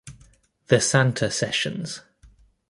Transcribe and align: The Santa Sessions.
The 0.69 0.81
Santa 0.81 1.29
Sessions. 1.29 2.01